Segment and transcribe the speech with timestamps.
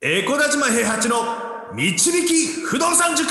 [0.00, 1.16] エコダ島平八の
[1.74, 3.28] 導き不動産塾。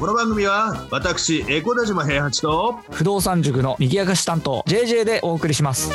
[0.00, 5.92] この番組は私エコダ島平八と不動産塾の右明かし担当 JJ でお送りします。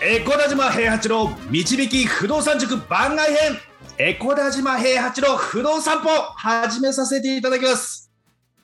[0.00, 3.69] エコダ島平八の導き不動産塾番外編
[4.02, 8.10] エコダ島平八郎不動散歩始めさせていただきます。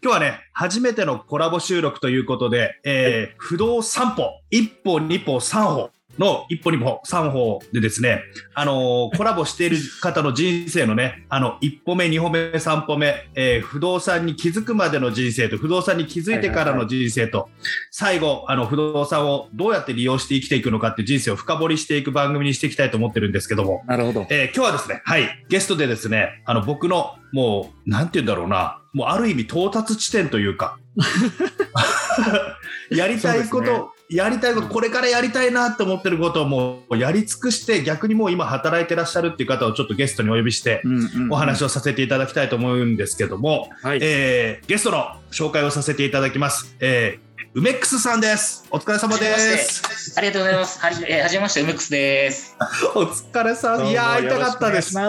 [0.03, 5.91] 今日はね、初めてのコラボ収録ということで、えー、不動散歩、1歩、2歩、3歩。
[6.19, 8.23] の一歩、二歩、三歩でですね、
[8.55, 17.49] あのーコラボしている方の人生のね、あの、一歩目、二歩目、三歩目、えー不動産に気づくまでの人生と、不動産に気づいてからの人生と、
[17.91, 24.27] 最後、あの、不動産をどうやって利用して生きていくのかっていう人生を深掘りしていく番組にしていきたいと思ってるんですけども、なるほど。
[24.31, 30.79] えー今日はですね、はい、ゲストでですね、あの、僕の、もう、なんて言うんだろうな、もうある意味到達地点というか、
[32.91, 40.83] やりたいこと、やりたいこと、これからやりたいなって思ってることをもうやり尽くして、逆にもう今働いてらっしゃるっていう方をちょっとゲストにお呼びして、
[41.31, 46.75] お話ををさせていただきたいと思うんですけども、はいえーゲストの紹介をさせていただきます。
[46.81, 48.67] えー、梅ックスさんです。
[48.71, 50.15] お疲れ様です。
[50.17, 50.81] ありがとうございます。
[50.81, 52.57] はじめ、えーはじめまして、梅クスです。
[52.95, 53.87] お疲れさん。
[53.89, 54.97] いやー、会いたかったです。
[54.97, 55.01] お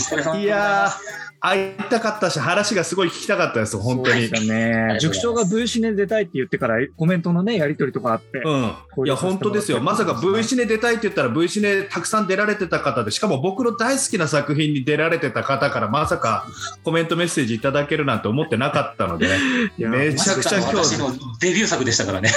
[0.00, 4.28] 疲れ様いやー、会いたかったし、話がすごい聞きたかったです、本当に。
[4.28, 9.06] そうですよね 塾長が V シネ出たいって言ってからコメントのねやり取りとかあって、うん。
[9.06, 9.80] いや、本当ですよ。
[9.80, 16.46] まさか V シネ出たいって言ったら V シネたくさん出られてた方で、しかも僕の大好きな作品に出られてた方からまさか
[16.82, 19.28] コメントメッセージいただけるなんて思ってなかったので、
[19.76, 22.30] めちゃくちゃ今日、私のデビュー作でしたからね。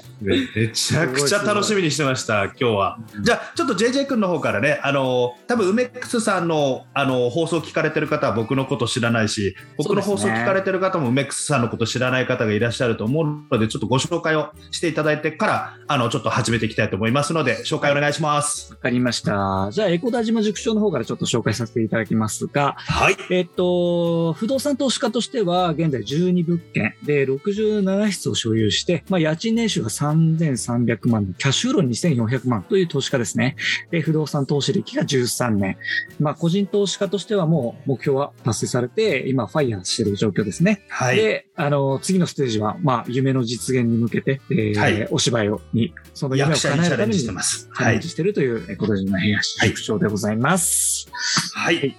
[0.20, 2.98] めちゃくちゃ楽しみにしてました、今日は。
[3.22, 18.72] じゃあ、ちょっと JJ 君の方からね、あの、多分梅ックスさんのあの放送聞かれてる方は僕のこと知らないし、僕の放送聞かれてる方も梅ックスさんのこと知らない方がいらっしゃると思うので、ちょっとご紹介をしていただいてから、あの、ちょっと始めていきたいと思いますので、紹介お願いします。
[18.72, 23.16] わかりましたじゃあエコダ島塾長の方からちょっと紹介させていただきますがはい。
[23.30, 33.56] えっと、不動産投資家としては、現在12物件で67室を所有して、まあ、家賃年収が3300万のキャッシュフロー2400万という投資家ですね。
[33.90, 35.76] で、不動産投資歴が13年。
[36.18, 40.82] まあ、個人投資家としてはもう目標は達成されて、今、ファイヤーしている状況ですね。
[40.88, 41.16] はい。
[41.16, 51.08] で、あの、次のステージは、まあ、夢の実現に向けて、えーはいお芝居を、に、その夢を叶えるためにチャレンジしてるという、えー今年の平橋塾長でございます。
[51.54, 51.96] はい。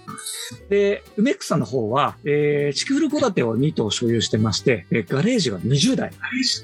[0.68, 6.10] で、梅ックさんの方は、えー、地区フル戸建てを2棟所有してまして、えーガレージが20台。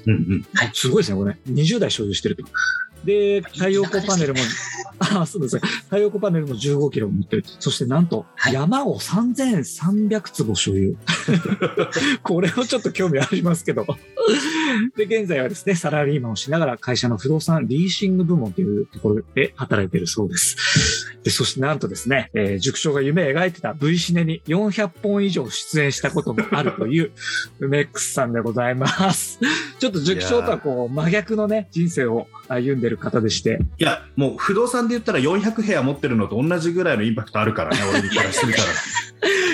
[0.05, 0.45] うんうん。
[0.73, 1.37] すごいですね、これ。
[1.47, 2.43] 20代所有してると。
[3.03, 4.39] で、太陽光パネルも、
[4.99, 5.61] あ、そうですね。
[5.85, 7.43] 太陽光パネルも15キロ持ってる。
[7.59, 10.97] そしてなんと、はい山を3300坪所有。
[12.23, 13.85] これをちょっと興味ありますけど。
[14.97, 20.57] で、現在はですね、サラリーマンをしながら会社の不動産リーシング部門というところで働いているそうです。
[21.23, 27.11] で、そしてなんとですね、えー塾長が夢描いてた V シネに400本以上出演したこともあるという、
[27.59, 29.39] 梅ックスさんでございます。
[29.79, 38.67] ちょっと塾長とはこう、真逆のね、人生を歩んでる方でして、いや、もう不動産で言ったら400部屋持ってるのと同じぐらいのインパクトあるからね、 俺からしてみたら。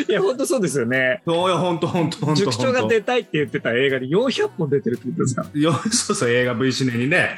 [0.07, 1.21] いや、本当そうですよね。
[1.25, 5.45] そうよ、本当本当本当塾長が出たいって言ってた映画に400本出てるってことですか？
[5.53, 7.37] よそうそう、映画 V シネにね。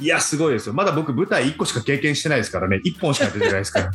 [0.00, 0.72] いや、すごいですよ。
[0.74, 2.80] まだ僕、舞台1個しか経験してないですからね。
[2.84, 3.90] 1本しか出てないですから。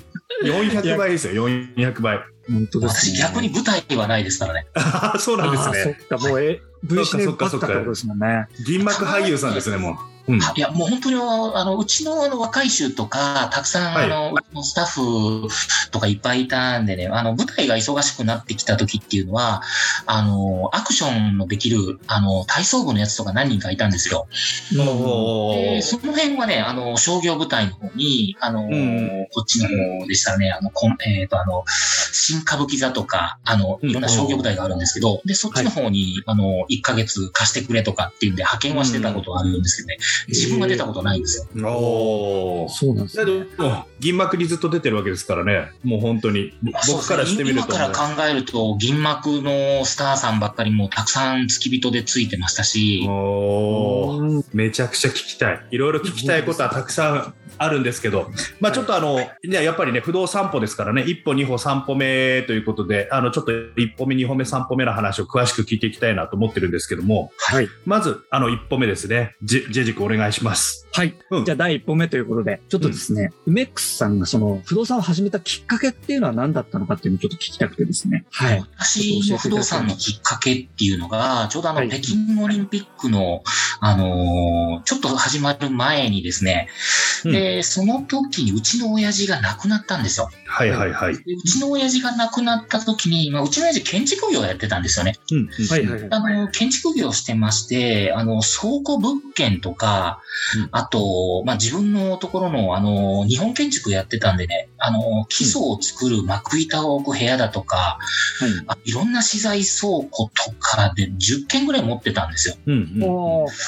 [0.45, 2.19] 400倍ですよ、400倍。
[2.47, 3.15] 本当ですね。
[3.17, 4.67] 私逆に舞台はないですからね。
[5.17, 5.97] そうなんですね。
[6.09, 8.45] そっか、もうえ V シネばっかってことですもんね。
[8.67, 9.95] 銀幕俳優さんですね、もう。
[10.27, 10.39] うん。
[10.39, 14.05] いや、もう本当にあの、うちのあの若い衆とか、たくさん、はい。
[14.05, 19.61] あの、うちのスタッフとかいっぱいいたんでね、あの、舞台が忙しくなってきた時っていうのは、
[20.05, 24.27] あの、アクションのできる、あの、体操部のやつとか何人かいたんですよ。
[25.55, 29.27] で、その辺はね、あの、商業舞台の方に、あの、ん。
[29.33, 31.65] こっちの方でしたらね、あの、こんえっ、と、あの、
[32.13, 33.89] 新歌舞伎座とか、あの、うん。
[33.89, 39.97] いろんな商業舞台があるんですけど、で、そっちの方に、あの、1ヶ月貸してくれとかっていうんで派遣はしてたことはあるんですけどね、
[40.27, 41.67] 自分が出たことないんですよ。
[41.67, 43.45] おーそうなんですだね。
[43.45, 45.71] けど、銀幕にずっと出てるわけですからね。
[45.83, 46.53] もう本当に。
[46.87, 47.67] 僕からしてみると。
[47.67, 55.67] 今から考えると、銀幕のスターさんばっかりもたくさん付き人でついてましたし、おめちゃくちゃ聞きたい。
[55.71, 67.67] いろいろ聞きたいことはたくさんあるんですけど、まあちょっとあの、いややっぱりね、不動散歩ですからね、一歩、二歩、三歩目ということで、あの、ちょっと一歩目、二歩目、三歩目の話を詳しく聞いていきたいなと思ってるんですけども、はい。
[67.85, 69.35] まず、あの、一歩目ですね。
[69.43, 70.87] ジジェジ君お願いします。
[70.93, 71.15] はい。
[71.31, 78.25] うんじゃあ第一歩目ということで、ちょっとですね、ウメックスさんがその不動産を始めたきっかけっていうのは何だったのかっていうのをちょっと聞きたくてですね。
[78.31, 78.63] はい。
[78.77, 83.43] 私の不動産のきっかけっていうのが、ちょうどあの、はい北京オリンピックの、
[83.79, 86.67] あのーちょっと始まる前にですね、
[87.25, 90.29] うんで、その時にうちの親父が亡くなったんですよ。
[90.47, 91.13] はいはいはい。
[91.17, 95.19] でうちの親父が亡くなった時に、まあ、うちの親父建築業をやってたんですよね。
[95.31, 95.47] うん。
[95.67, 96.07] はいはいはい。
[96.09, 100.21] あの、建築業をしてまして、あの、倉庫物件とか、
[100.55, 107.99] うんあと、まあ、自分のところの、あの、日本建築やってたんでね、あの、基礎を作る幕板を置く部屋だとか、
[108.67, 112.55] あいろんな資材倉庫とかで10件ぐらい持ってたんですよ。
[112.65, 112.99] うんうん。
[112.99, 113.09] なる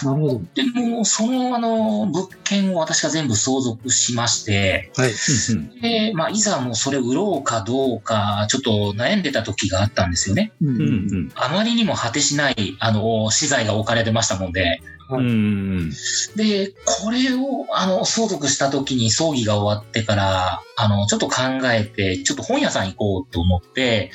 [0.04, 0.42] ほど。
[0.54, 5.12] で、もう、その、あの、物件を私が全部相続しまして、はい。
[5.12, 10.52] うんで、まあ、いざもうそれ売ろうかどうか、ちょっと悩んでた時があったんですよね。
[10.62, 15.20] ううんうんあまりにも果てしない、あの、資材が置かれてましたもんで、うん。
[15.20, 15.92] うん。
[16.36, 24.12] で、これを、あの、相続した時に葬儀が終わってから、あの、ちょっと考えて、ちょっと本屋さん行こうと思って、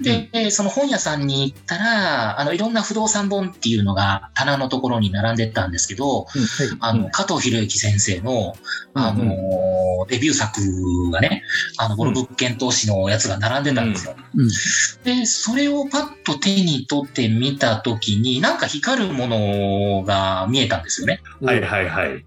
[0.00, 6.76] で、でその本屋さんに行ったら、あの、いろんな不動産本っていうのが棚のところに並んでたんですけど、はい。
[6.80, 8.54] あの、加藤博之先生の、
[8.94, 10.60] あの、デビュー作
[11.10, 11.42] がね、
[11.78, 14.14] あの、ボロ物件投資のやつが並んでたんですよ。
[14.36, 14.48] うん
[15.04, 21.20] で、それをパッと手に取ってみたときに、なんか光るものが見えたんですよね。
[21.40, 22.24] はいはいはい。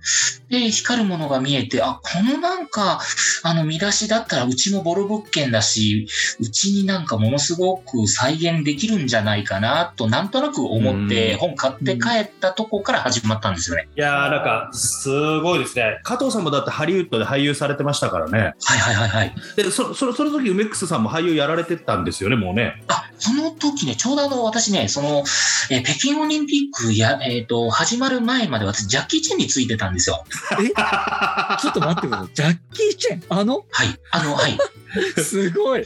[0.49, 2.99] で、光るものが見えて、あ、このなんか、
[3.43, 6.07] あの見出しだったらうちもボロ物件だし、
[6.39, 13.87] うちになんかものすごく再現できるんじゃないかな、となんとなく思ってうん本買って帰ったとこから始まったんですよね。
[13.95, 15.09] いやー、なんか、す
[15.39, 15.99] ごいですね。
[16.03, 18.53] 加藤さんもだってハリウッドで俳優されてましたからね。
[18.63, 19.35] はいはいはいはい。
[19.55, 22.83] で、そ、その、その時、梅ックスさんも俳優やられてたんですよね、もうね。
[22.87, 25.23] あ、その時ね、ちょうどあの、私ね、その、
[25.69, 30.23] えー北京オリンピックや、えっ、と、始まる前まで私、ジャッキー・チェンについてたんですよ。
[31.61, 32.29] ちょっと待ってください。
[32.33, 33.23] ジャッキー・チェン？
[33.29, 33.65] あの？
[33.71, 33.87] はい。
[34.11, 34.57] あの、はい。
[35.21, 35.85] すごい。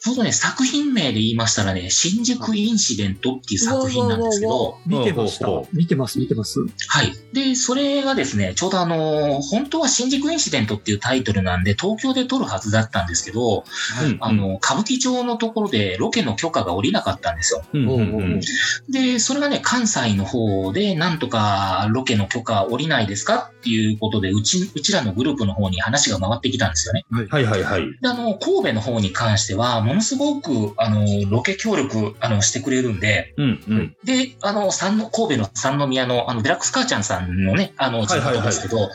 [0.00, 5.48] ちょうどね、作品名で言いましたらね、新宿インシデントっていう作品なんですけど、見てました。
[5.72, 6.60] 見てます、見てます。
[6.88, 7.12] はい。
[7.32, 13.64] で、それがですね、ちょうどあの、本当は新宿インシデントっていうタイトルなんで、東京で撮るはずだったんですけど、
[14.04, 17.64] うんあ、の、歌舞伎町のところでロケの許可が下りなかったんですよ。
[17.72, 18.40] うんうんうんうん
[18.88, 27.04] で、それがね、関西の方で、なんとかロケの許可下りないですかっていうことで、うち、うちらのグループの方に話が回ってきたんですよね。
[27.10, 27.82] はいはいはい。
[28.00, 33.96] で、あの、神戸の方に関しては、ものすごく、あの、ロケ協力、あの、してくれるんで、うんうん。
[34.04, 38.90] で、あの、三の、神戸の三宮の、あの、デラックス母ちゃんさんのね、あの、地はいはいはい元ですけど、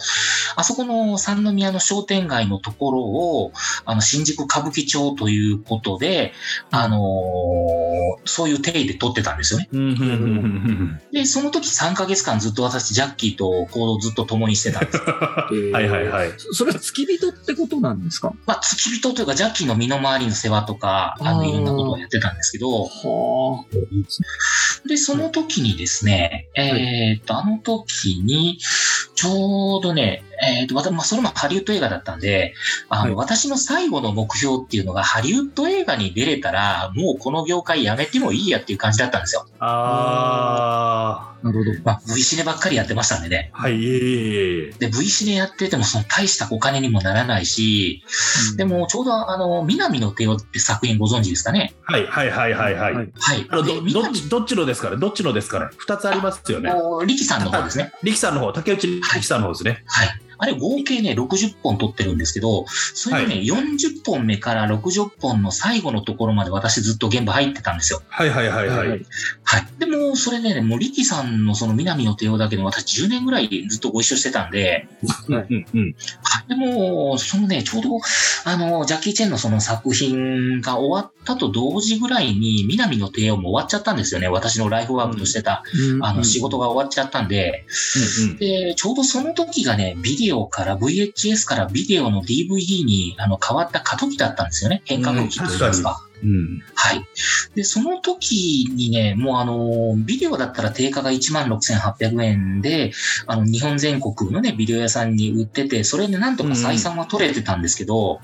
[0.56, 3.52] あそこの三宮の商店街のところを、
[3.86, 6.34] あの、新宿歌舞伎町ということで、
[6.72, 7.83] あのー
[8.26, 9.68] そういう定位で撮ってたんですよね。
[11.12, 14.98] で、その時3ヶ月間ずっと私、ジャッキーと行動をずっと共にしてたんです。
[15.02, 15.50] は
[15.82, 16.34] いはいはい。
[16.38, 18.34] そそれは付き人ってことなんですか？
[18.46, 23.66] まあ、付き人というか、ジャッキーの身の回りの世話とか、あの、いろんなことをやってたんですけど、は
[24.88, 28.60] で、その時にですね、えーっと、あの時に、
[29.16, 32.54] ちょうどね、えーっと、わたまあ、それもハリウッド映画だったんで、
[32.90, 39.46] あの、は私の最後の目標っていうのが、ハリウッド映画に出れたら、もうこの業界やめてもいいやっていう感じだったんですよ。
[39.60, 41.33] ああ。
[41.44, 41.72] なるほど。
[41.84, 43.52] まあ、V シネばっかりやってましたんでね。
[43.54, 43.62] ー。
[43.62, 44.72] はい、いえいえいえ。
[44.80, 48.04] で、V シネやってても、その大したお金にもならないし、
[48.56, 51.74] でも、ちょうどあの、南の帝王って作品ご存知ですかね？
[51.84, 52.94] はいはいはいはいはい。
[52.94, 53.48] はいはい。
[53.50, 54.98] あのでどどっちどっちのですかね？
[54.98, 55.68] どっちのですかね？
[55.78, 56.72] 二つありますよね。
[56.72, 57.92] お力さんの方ですね。
[58.04, 59.84] 力さんの方、竹内力さんの方ですね。
[59.88, 60.08] はい。
[60.44, 68.02] あれ合計ね、60本撮ってるんですけど、それでね、40本目から60本の最後のところまで私ずっと現場入ってたんですよ。
[68.10, 68.90] はいはいはいはい。
[68.90, 69.06] はい
[69.44, 69.68] はい。
[69.80, 74.90] でも、それね、もう力さんのその南の帝王だけで私10年ぐらいずっとご一緒してたんで、
[75.28, 75.96] うんうんうん。
[76.24, 76.50] はい。
[76.50, 77.90] でも、そのね、ちょうど、
[78.46, 84.28] あの、ジャッキー・チェンのその作品が終わったと同時ぐらいに、南の帝王も終わっちゃったんですよね。
[84.28, 87.66] 私のライフワークとしてた、うんあの、仕事が終わっちゃったんで、
[88.40, 94.82] で、ちょうどその時がね、ビデオから VHS からビデオの DVD にあの変わった過渡期だったんですよね。
[94.86, 96.08] 変革期といいますか。
[96.24, 96.62] うん。
[96.74, 97.06] はい。
[97.56, 102.94] で、その時にね、もうあの、ビデオだったら定価が16,800円で、
[103.28, 108.22] あの、日本全国のね、ビデオ屋さんに売ってて、それでなんとか採算は取れてたんですけど、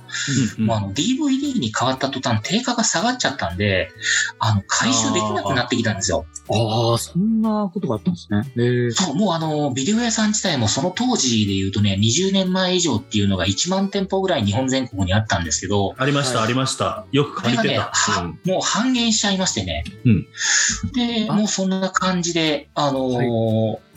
[0.58, 3.92] うんもうあの、DVD に変わった途端、定価が下がっちゃったんで、
[4.40, 6.26] あの、回収できなくなってきたんですよ。
[6.50, 8.52] ああ、そんなことがあったんですね。
[8.58, 17.06] ええそう、もうあの、ビデオ屋さん自体もその当時で言うとね、20年前以上っていうのが1万店舗ぐらい日本全国にあったんですけど、ありました、はいありました。
[17.12, 18.12] よく借りてこれがね、た。
[18.22, 19.84] はもう半減しちゃいましてね。
[20.06, 20.28] うん
[20.94, 23.89] で、あもうそんな感じで、あのーあ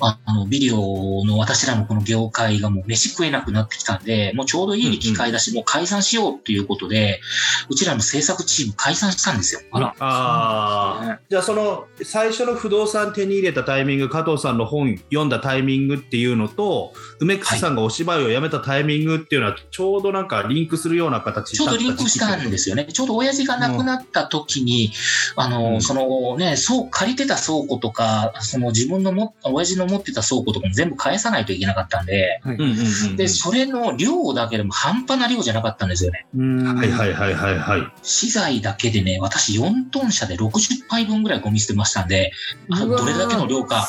[0.00, 7.20] あの、ビデオの私らのこの業界がもう飯食えなくなってきたんで、もうちょうどいい機会だし、もう解散しようっていうことで、
[7.68, 9.60] うちらの制作チーム解散したんですよ。
[9.70, 9.94] あら。
[10.00, 22.86] あじゃあその最初の不動産手に入れたタイミング加藤さんの本読んだタイミングっていうのと梅楠さんがお芝居をやめたタイミングっていうのはちょうどなんかリンクするような形ちょうどリンクしたんですよね。
[22.86, 24.92] ちょうど親父が亡くなった時に、
[25.36, 32.56] あの、うんそのね、そう、借りてた倉庫とか、その自分のも、親父の持ってた倉庫とかも全部返さないといけなかったんで、はい。
[32.56, 36.26] うんうんうんうんで、それの量だけでも半端な量じゃなかったんですよね。
[36.36, 42.32] うんはいはいはいはいはい資材だけでね、私4トン車で60杯分ぐらいゴミ捨てましたんで、
[42.68, 43.86] どれだけの量か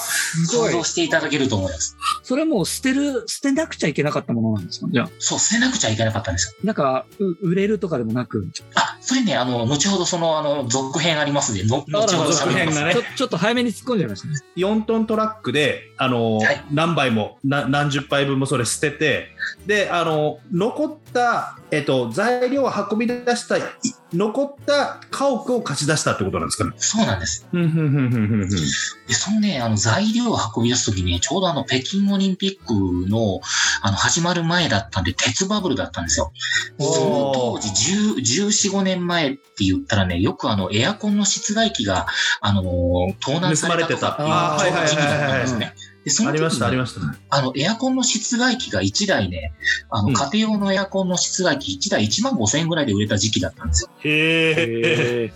[0.48, 0.84] 想像。
[0.84, 1.96] していただけると思います。
[2.24, 4.88] それはもう捨てる、捨てなくちゃいけなかったものなんですか？
[4.92, 6.66] じゃあ、そう、捨てなくちゃいけなかったんですよ。
[6.66, 12.40] なんか、う売れるとかでもなく、あ、それね、あの、後ほどその、あの、続編ありますんで、の後ほど喋ります。
[12.40, 14.36] 続編がねちょ ちょっと早めに突っ込んじゃいましたね。
[14.56, 19.36] 4トントラックで、あのーはい何杯もな何十杯分もそれ捨てて
[19.68, 23.62] で、あのー残った、えっと材料を運び出したい
[24.14, 26.72] 残った家屋を貸し出したってことなんですかね？
[26.78, 27.48] そうなんです。
[29.08, 33.42] で、そのね、あの、材料を運び出すときにね、ちょうどあの、北京オリンピックの、
[33.82, 36.32] あの、始まる前だったんで、鉄バブルだったんですよ。
[36.80, 38.16] その当時、10
[38.46, 42.08] 14、5年前って言ったらね、よくあの、エアコンの室外機が、
[42.42, 45.74] あのー盗難されたとかっていう時期だったんですね。
[46.04, 47.02] で、その時にありましたありました。
[47.30, 49.54] あの、エアコンの室外機が1台ね、
[49.90, 53.90] あの、うん家庭用のエアコンの室外機1台1万5千円ぐらいで売れた時期だったんですよ。
[54.04, 54.54] へえ。
[54.54, 55.34] へえ。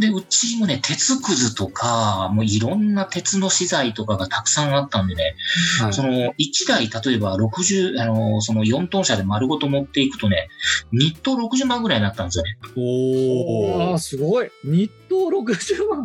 [0.00, 5.36] で、うちもね、鉄くずとか、もういろんな鉄の資材とかがたくさんあったんでね、
[5.80, 6.34] はいその1
[6.68, 10.48] 台、例えば60、あの、その4トン車で丸ごと持っていくとね、
[10.92, 12.58] 日当60万ぐらいになったんですよね。
[12.76, 13.98] おおああ、。
[13.98, 14.50] すごい。
[14.64, 15.98] 日当60万。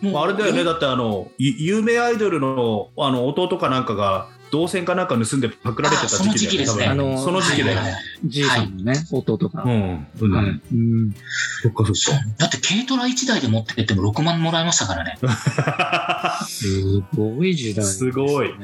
[0.00, 7.96] も うまあ、あれだよね、だってあの、ゆ有名アイドルのあの弟かなんかが、銅線かなんか盗んでパクられてた時期だよね、あ多分そその時期だよね。
[8.24, 9.62] じいさんのね、弟が。
[9.62, 9.76] うはい。
[9.76, 10.06] ん。
[10.20, 10.32] うん。
[10.72, 10.76] う
[11.08, 11.14] ん。
[11.62, 12.14] そっかそっそう。
[12.38, 15.18] だって軽トラ1台で持ってっても6万もらいましたからね。
[15.20, 16.40] か。
[16.48, 18.54] すごい時代、すごい。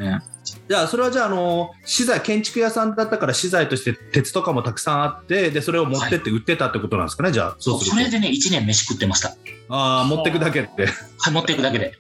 [0.53, 0.61] ね。
[0.69, 7.97] じゃあ、それはじゃあ、あの、資材、建築屋さんだったから資材として鉄とかもたくさんあって、で、それを持ってって売ってたってことなんですかね、じゃあ、そうすると。
[7.97, 9.35] それでね、1年飯食ってました。
[9.71, 10.87] ああ、持ってくだけって。
[11.19, 11.95] はい、持っていくだけで。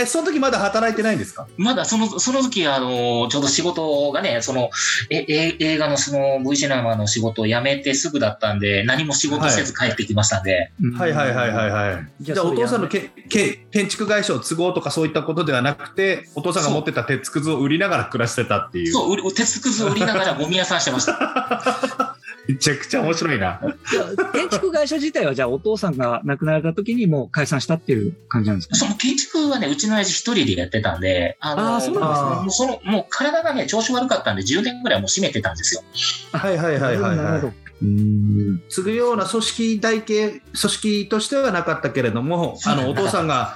[0.00, 1.46] え、その時まだ働いてないんですか？
[1.58, 4.70] まだその、その時、あの、ちょうど仕事がね、その、
[5.10, 12.06] え、え映画のその V シネマの仕事を辞めてすぐだったんで、何も仕事せず帰ってきましたんで、はいはいはいはいはい。
[12.22, 18.92] じゃあ、お父さんのけけ建築会社を都合とかそういったことではなくて、お父さんが持ってた鉄くずを売りながら暮らしてたっていう。
[18.92, 22.16] そう、売り鉄くず売りながらゴミ屋さんしてました。
[22.48, 23.60] めちゃくちゃ面白いな。
[24.32, 28.74] 建築会社自体はじゃあお父さんが亡くなられた時にもう解散したっていう感じなんですか？
[28.74, 35.82] ねその建築はね、うちの親父一人でやってたんで、あの、あーそうなんですねもうその、もう体がね、調子悪かったんで、10年ぐらいもう閉めてたんですよ。
[36.32, 37.48] はいはいはいはい、はいなるほど。
[37.48, 37.67] うん。
[37.80, 43.54] 継ぐような組織体系組織としてはなかったけれどもあのお父さんが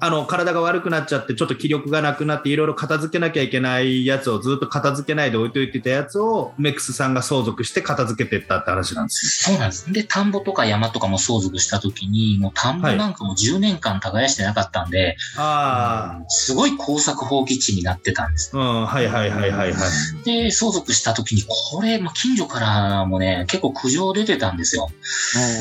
[0.00, 9.92] あの体が悪くなっちゃってちょっと気力がなくなっていろいろ片付けなきゃいけないやつをずっと片付けないで置いといてたやつをメックスさんが相続して片付けてったって話なんですそうなんです。
[9.92, 15.14] で、田んぼとか山とかも相続した時に、もう田んぼなんかも10年間耕してなかったんで、よ。
[15.38, 18.52] あすごい耕作放棄地になってたんです。
[18.54, 20.24] あ、うん、はいはいはいはいはい。
[20.24, 24.88] で、相続した時に、これ、まあ、近所からもね、結構苦情出てたんですよ。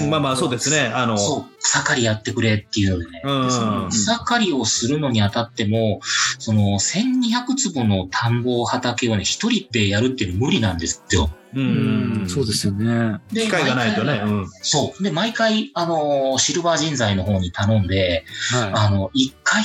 [0.10, 0.91] まあまあそうですね。
[0.93, 3.22] あの、そう、草刈りやってくれっていうのでね。
[3.24, 6.01] うんでその草刈りをするのにあたっても、
[6.39, 11.29] その1200坪の田んぼ畑をね、一人でやるっていうの無理なんですよ。
[11.53, 13.20] ううんん、そうですよね。
[13.31, 14.22] で機会がないとね。
[14.24, 14.48] うん。
[14.62, 15.03] そう。
[15.03, 19.63] で、毎回、あのーシルバー人材の方に頼んで、はあの、1回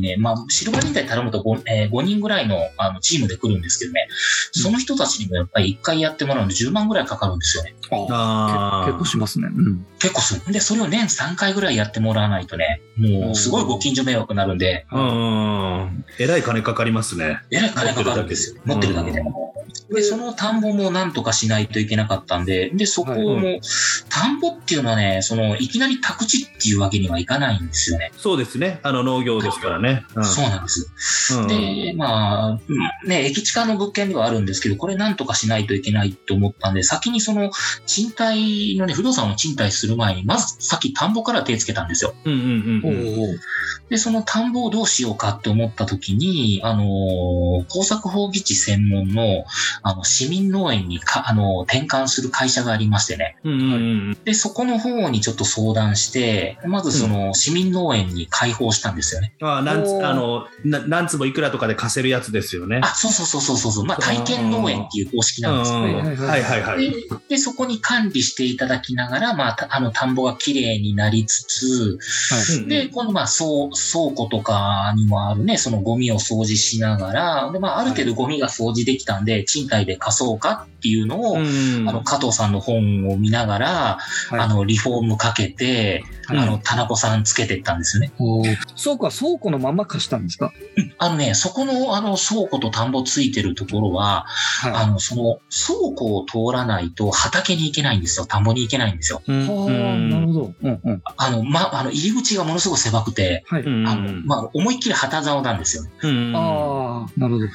[0.00, 4.08] ね、まあ、シルバー人材頼むと 5,、えー5人ぐらいのあのチームで来るんですけどね、
[4.52, 7.74] その人たちにもやっぱり1回やってもらうので10万ぐらいかかるんですよね。
[7.90, 8.06] い。
[8.10, 9.48] あ結構しますね。
[9.48, 9.86] うん。
[9.98, 10.52] 結構する。
[10.52, 16.04] で、それを年3回ぐらいやってもらわないとね、もうすごいご近所迷惑になるんで、うん。
[16.18, 17.40] えらい金かかりますね。
[17.50, 18.60] えらい金かかるんですよ。
[18.64, 19.54] 持ってるだけでも。
[19.92, 23.60] で、その田んぼもなんとかしないといけなかったんで、で、そこも、はい
[24.08, 28.12] 田んぼっていうのはね、その、いきなり宅地っていうわけにはいかないんですよね。
[28.16, 28.78] そうですね。
[28.82, 30.04] あの農業ですからね。
[30.14, 31.38] うんそうなんです。
[31.38, 32.58] うんで、まあ、うん
[33.08, 37.50] ね、駅地下の物件ではあるんですけど、これなんとかしないといけないと思ったんで、先にその、
[37.86, 42.14] 賃貸のね、不動産を賃貸する前に、まず先田んぼから手つけたんですよ。
[42.24, 42.46] うんうんうん
[42.84, 43.34] うん。
[43.34, 43.38] お
[43.88, 49.44] で、その田んぼをどうしようかって思った時に、あのー工作放棄地専門の、
[49.82, 53.36] あの、市民農園にか、あのー転換する会社がありましてね。
[53.44, 53.76] うんうんう
[54.10, 59.32] んで、そこの方にちょっと相談して、まずその、市民農園に開放したんですよね。
[59.42, 62.80] ああ、なんつあの、な何坪いくらとかで貸せるやつですよね。
[62.82, 63.84] あ、そうそうそうそうそう。
[63.84, 66.90] まあ、体験農園っていう方式なんですけど、うんはいはいはい。
[66.90, 66.96] で
[67.28, 71.98] で、そこに管理していただきながら、まあ、たあの、田んぼがきれいになりつつ、
[72.34, 72.58] はい。
[72.58, 83.68] うんで、今度、まあ、そう倉庫とかにもあるね、そのゴミを掃除しながら、で、まあ、ある程度ゴミが掃除できたんで、賃貸で貸そうかっていうのを、うんあの、加藤さんの本を見ながら、
[84.30, 88.12] はいあの、リフォームかけて、はいあの、田中さんつけてったんですよね。
[88.82, 90.52] 倉庫は倉庫のまま貸したんですか？
[90.98, 94.26] あのね、そこの、あの、倉庫と田んぼついてるところは、
[94.62, 98.26] はあの、その、倉庫を通らないと畑に行けないんですよ。
[98.26, 99.22] 田んぼに行けないんですよ。
[99.26, 100.54] うんはあ、なるほど。
[100.62, 101.02] うんうん。
[101.16, 103.62] あの、ま、あの、入り口がものすごく狭くて、はい。
[103.62, 105.90] うんあの、まあ、思いっきり旗竿なんですよね。
[106.02, 107.46] うんああ、なるほど。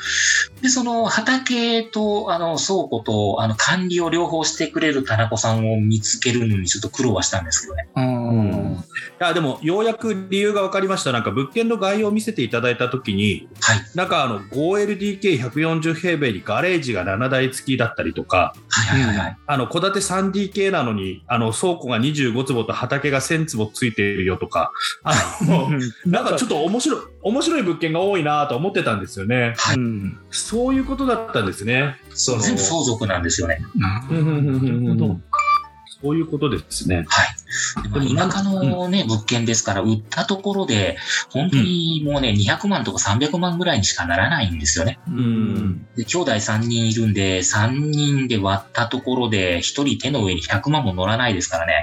[0.62, 1.97] で、その畑と、
[2.30, 7.88] あの、倉庫と、あの、管理を両方してくれる田中さんを見つけるのにちょっと苦労はしたんですけどね。
[7.96, 8.84] ああ、ん
[9.20, 13.80] いやでもようやく理由が分かりましたなんか物件の概要を見せていただいた時にはい。
[13.96, 19.38] なんかあの 5LDK140 平米にガレージが7台付きだったりとかはいはいはいはい。
[19.48, 24.72] あの戸建て 3DK なのにあの倉庫が25坪と畑が1000坪ついているよとか
[25.04, 25.70] あの
[26.06, 29.54] なんかちょっと面白い面白い物件が多いなと思ってたんですよね。
[29.58, 29.76] はい。
[29.76, 30.20] うん。
[30.32, 31.96] そういうことだったんですね。
[32.10, 33.60] その全部相続なんですよね。
[33.76, 34.18] なうん。
[34.18, 34.28] うん。
[34.28, 34.56] うん。
[34.56, 34.86] うん。
[34.86, 35.20] るほど。
[36.02, 37.06] そういうことですね。
[37.08, 37.37] はい。
[37.84, 40.98] でまあ、田舎のね、物件ですから、売ったところで、
[41.30, 45.00] 本当にもうね、200万とか300万ぐらいにしかならないんですよね。
[45.08, 51.74] うんで、兄弟3人いるんで、3人で割ったところで、1人手の上に100万も乗らないですからね。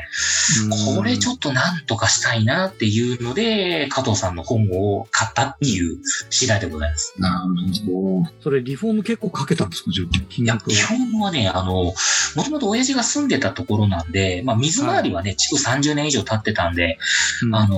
[0.97, 5.99] これちょっとなんとかしたいなっていうので、加藤さんの本を買ったっていう
[6.31, 7.15] 次第でございます。
[7.19, 7.45] な
[7.87, 8.33] るほど。
[8.43, 9.91] それリフォーム結構かけたんですか？
[9.91, 11.93] じゃあ、金いや、額基本はね、あの、
[12.37, 16.99] もともと親父が住んでたところなんで、まあ、水回りはね、築30年以上経ってたんで、
[17.43, 17.77] うんあの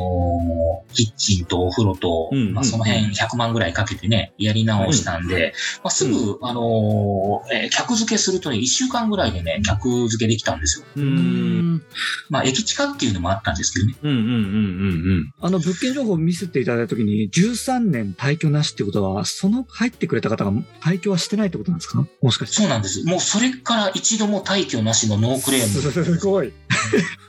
[0.90, 5.52] ーキッチンとお風呂と、うんまあ、その辺100万ぐらいかけてね、やり直したんで、
[5.84, 10.86] まあ、すぐ、あのーえー客付けするとね、1週間ぐらいでね、客付けできたんですよ。
[10.96, 11.82] ううんん。
[12.30, 13.94] まあ、駅地下っていうのもあったんですけどね。
[14.02, 14.30] うんうんうんう
[15.20, 22.06] んあの、物件情報を見せていただいたときに、13年退去なしってことは、その入ってくれた方が退去はしてないってことなんですか？
[22.22, 22.56] もしかして。
[22.56, 23.04] そうなんです。
[23.04, 26.04] もうそれから一度も退去なしのノークレーム。
[26.18, 26.52] すごい。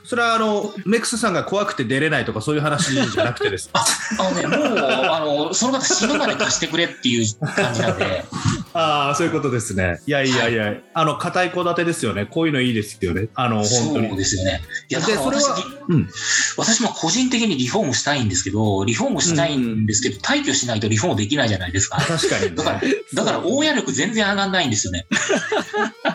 [0.08, 3.68] それはあのメックスさんが怖くて出れないとかそういう話じゃなくてです
[4.18, 8.24] あのね、もう、あの、その方死ぬまで貸してくれっていう感じなんで、
[8.72, 10.00] ああそういうことですね。
[10.06, 12.24] いやいやいやあの固い戸建てですよね。
[12.24, 13.28] こういうのいいですよね。
[13.34, 14.62] あの本当そうにですよね。
[14.88, 15.44] いや、だから私
[15.88, 16.08] うん。
[16.56, 21.98] 私も個人的にリフォームしたいんですけど、リフォームしたいんですけど、退去しないとリフォームできないじゃないですか。
[21.98, 25.06] 確かに、だからね、、だから大家力全然上がんないんですよね。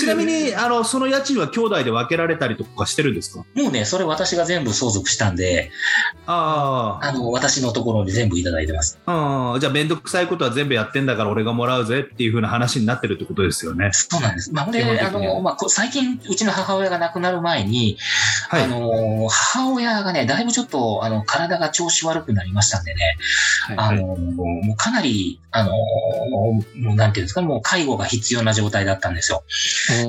[0.00, 3.44] ちなみにあのその家賃は兄弟で分けられたりとかしてるんですか？
[3.54, 5.70] もうね、それ私が全部相続したんで、
[6.26, 8.98] ああの、私のところに全部いただいてます。
[9.06, 13.90] ああじゃあ面倒くさいことは全部やってんだから俺がもらうぜっていう風な話になってるってことですよね。
[13.92, 14.52] そうなんです。
[14.52, 17.96] まあ、で、あの、まあ、こ最近、うちの母親が亡くなる前に、
[18.48, 18.62] はい。
[18.64, 23.16] あの、母親がね、だいぶちょっと、あの、体が調子悪くなりましたんでね、
[23.76, 29.44] あの、もうかなり、あの、もうなんていうんですか、もう介護が必要な状態だったんですよ。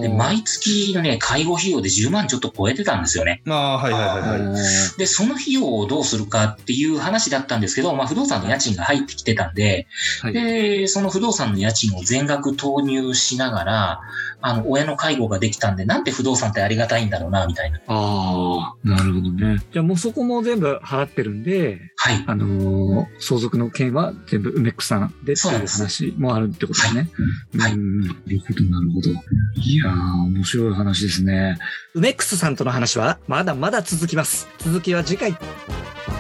[0.02, 3.41] で、毎月のね、介護費用で10万ちょっと超えてたんですよね。
[3.48, 4.60] ああはいはいはいはい
[4.98, 9.88] で、その費用をどうするかっていう話だったんですけど、まあ、不動産の家賃が入ってきてたんで、
[10.22, 14.02] はいで、その不動産の家賃を全額投入しながら、
[14.41, 17.80] あの、親の介護ができたんで、なんて不動産ってありがたいんだろうな、みたいな。
[17.88, 19.62] ああ、なるほどね。
[19.72, 22.24] じゃあもうそこも全部払ってるんで、はい。
[22.28, 27.10] あのー相続の件は全部梅ックさんでっていう話もあるってことですね。
[27.58, 29.10] はいうん、なるほど、なるほど。
[29.56, 31.58] いやー、面白い話ですね。
[31.94, 34.48] 梅ックスさんとの話はまだまだ続きます。
[34.60, 35.36] 続きは次回。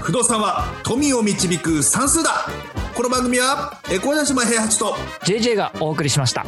[0.01, 2.47] 不動産は富を導く算数だ
[2.95, 6.45] この番組はエコダ島平八と JJ がお送りしました。